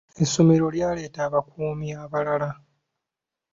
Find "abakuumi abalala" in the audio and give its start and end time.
1.27-2.51